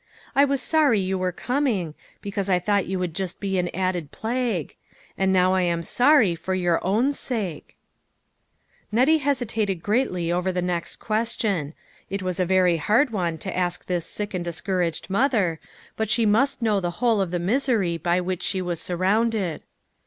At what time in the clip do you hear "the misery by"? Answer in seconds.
17.29-18.19